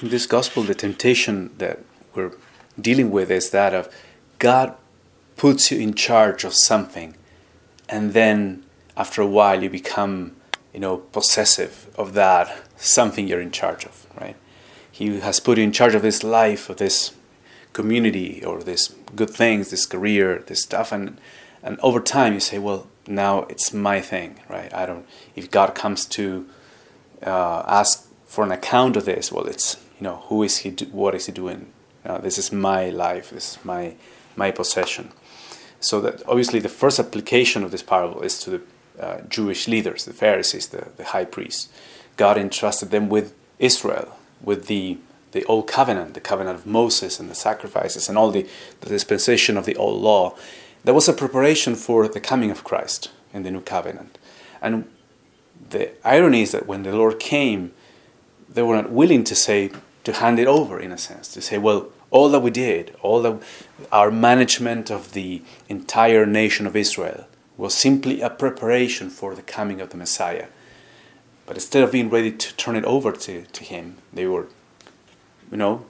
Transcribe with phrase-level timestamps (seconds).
[0.00, 1.80] in this gospel, the temptation that
[2.14, 2.32] we're
[2.80, 3.92] dealing with is that of
[4.38, 4.74] God
[5.36, 7.16] puts you in charge of something,
[7.88, 8.64] and then
[8.96, 10.36] after a while you become,
[10.72, 14.36] you know, possessive of that something you're in charge of, right?
[14.90, 17.14] He has put you in charge of this life, of this
[17.72, 21.18] community, or this good things, this career, this stuff, and
[21.62, 24.72] and over time you say, well, now it's my thing, right?
[24.74, 25.06] I don't.
[25.36, 26.48] If God comes to
[27.24, 30.70] uh, ask for an account of this, well, it's you know, who is he?
[30.70, 31.66] Do, what is he doing?
[32.04, 33.30] Uh, this is my life.
[33.30, 33.94] This is my
[34.34, 35.12] my possession.
[35.78, 38.60] So that obviously the first application of this parable is to the
[38.98, 41.68] uh, Jewish leaders, the Pharisees, the, the high priests.
[42.16, 44.98] God entrusted them with Israel, with the
[45.30, 48.44] the old covenant, the covenant of Moses and the sacrifices and all the,
[48.80, 50.34] the dispensation of the old law.
[50.82, 54.18] There was a preparation for the coming of Christ in the new covenant.
[54.60, 54.84] And
[55.70, 57.70] the irony is that when the Lord came,
[58.54, 59.70] they were not willing to say,
[60.04, 63.40] to hand it over in a sense, to say, well, all that we did, all
[63.90, 69.80] our management of the entire nation of Israel was simply a preparation for the coming
[69.80, 70.48] of the Messiah.
[71.46, 74.46] But instead of being ready to turn it over to, to him, they were,
[75.50, 75.86] you know,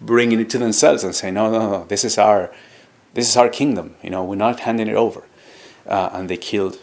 [0.00, 2.52] bringing it to themselves and saying, no, no, no, this is our,
[3.14, 3.94] this is our kingdom.
[4.02, 5.24] You know, we're not handing it over.
[5.86, 6.78] Uh, and they killed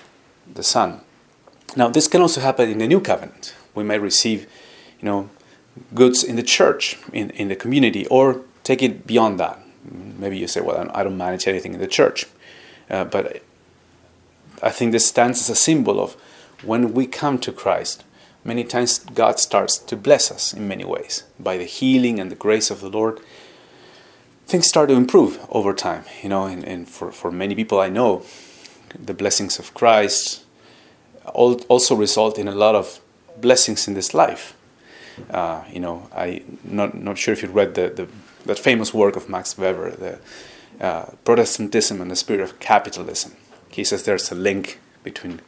[0.53, 1.02] the son.
[1.75, 3.55] Now, this can also happen in the new covenant.
[3.75, 4.47] We may receive,
[5.00, 5.30] you know,
[5.94, 9.59] goods in the church, in, in the community, or take it beyond that.
[10.17, 12.25] Maybe you say, well, I don't manage anything in the church.
[12.89, 13.41] Uh, but
[14.61, 16.16] I think this stands as a symbol of
[16.63, 18.03] when we come to Christ,
[18.44, 21.23] many times God starts to bless us in many ways.
[21.39, 23.19] By the healing and the grace of the Lord,
[24.45, 26.03] things start to improve over time.
[26.22, 28.23] You know, and, and for, for many people I know,
[28.94, 30.44] the blessings of Christ
[31.25, 33.00] also result in a lot of
[33.38, 34.55] blessings in this life.
[35.30, 38.08] Uh, you know, I not not sure if you read the, the
[38.45, 40.20] that famous work of Max Weber, the
[40.86, 43.36] uh, Protestantism and the spirit of capitalism.
[43.70, 45.41] He says there's a link between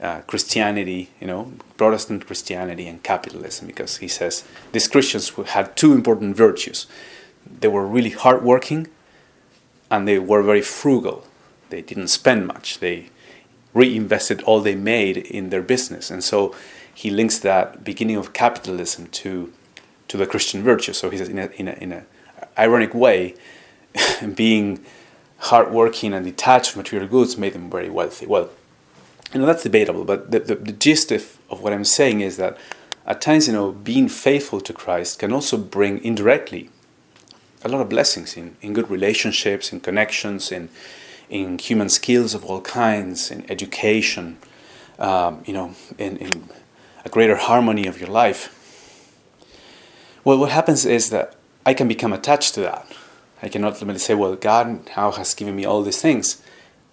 [0.00, 5.92] uh, Christianity, you know, Protestant Christianity and capitalism, because he says these Christians had two
[5.92, 6.86] important virtues.
[7.60, 8.88] They were really hardworking,
[9.90, 11.26] and they were very frugal.
[11.70, 12.80] They didn't spend much.
[12.80, 13.10] They
[13.72, 16.54] reinvested all they made in their business, and so
[16.94, 19.52] he links that beginning of capitalism to
[20.08, 20.92] to the Christian virtue.
[20.92, 22.04] So he says in a in a, in a
[22.58, 23.34] ironic way,
[24.34, 24.84] being
[25.38, 28.26] hardworking and detached from material goods made them very wealthy.
[28.26, 28.50] Well,
[29.32, 32.36] you know that's debatable, but the, the, the gist of, of what I'm saying is
[32.36, 32.56] that
[33.06, 36.70] at times, you know, being faithful to Christ can also bring indirectly
[37.62, 40.68] a lot of blessings in, in good relationships, in connections, in
[41.30, 44.36] in human skills of all kinds, in education,
[44.98, 46.48] um, you know, in, in
[47.04, 48.50] a greater harmony of your life.
[50.24, 51.34] Well, what happens is that
[51.66, 52.86] I can become attached to that.
[53.42, 56.42] I can ultimately say, well, God now has given me all these things.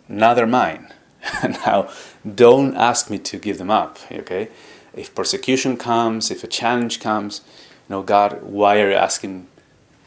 [0.09, 0.93] Now they're mine.
[1.43, 1.89] now,
[2.35, 4.49] don't ask me to give them up, okay?
[4.93, 7.41] If persecution comes, if a challenge comes,
[7.87, 9.47] you know, God, why are you asking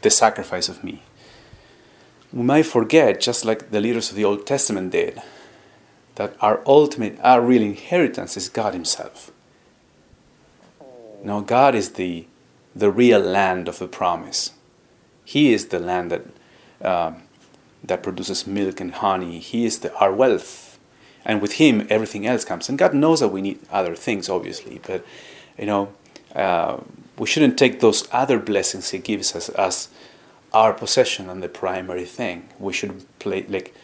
[0.03, 1.03] the sacrifice of me?
[2.33, 5.23] We might forget, just like the leaders of the Old Testament did,
[6.17, 9.31] that our ultimate, our real inheritance is God Himself.
[11.25, 12.27] No, God is the,
[12.77, 14.53] the real land of the promise.
[15.25, 16.27] He is the land that,
[16.83, 17.13] uh,
[17.83, 19.39] that produces milk and honey.
[19.39, 20.79] He is the, our wealth.
[21.25, 22.69] And with Him, everything else comes.
[22.69, 24.81] And God knows that we need other things, obviously.
[24.87, 25.03] But,
[25.59, 25.95] you know,
[26.35, 26.81] uh,
[27.17, 29.89] we shouldn't take those other blessings He gives us as
[30.53, 32.51] our possession and the primary thing.
[32.59, 33.75] We should play, like,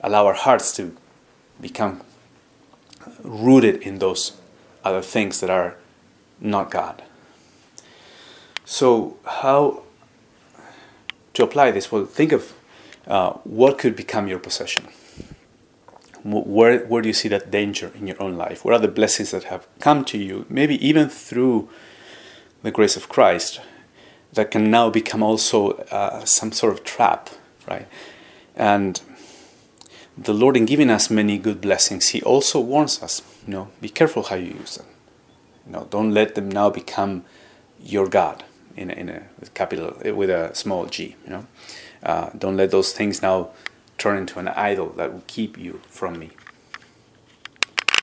[0.00, 0.96] allow our hearts to
[1.60, 2.00] become
[3.22, 4.32] rooted in those
[4.82, 5.76] other things that are
[6.40, 7.02] not God.
[8.64, 9.82] So, how
[11.34, 11.90] to apply this?
[11.90, 12.52] Well, think of
[13.06, 14.88] uh, what could become your possession.
[16.24, 18.64] Where, where do you see that danger in your own life?
[18.64, 21.70] What are the blessings that have come to you, maybe even through
[22.62, 23.60] the grace of Christ,
[24.32, 27.30] that can now become also uh, some sort of trap,
[27.66, 27.86] right?
[28.54, 29.00] And
[30.18, 33.88] the Lord, in giving us many good blessings, He also warns us, you know, be
[33.88, 34.86] careful how you use them.
[35.68, 37.24] You know, don't let them now become
[37.78, 38.44] your God
[38.74, 39.22] in a, in a
[39.52, 41.14] capital with a small G.
[41.24, 41.46] You know,
[42.02, 43.50] uh, don't let those things now
[43.98, 46.30] turn into an idol that will keep you from me.